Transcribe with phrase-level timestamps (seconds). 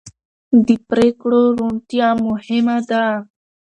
[0.65, 3.03] د پرېکړو روڼتیا مهمه ده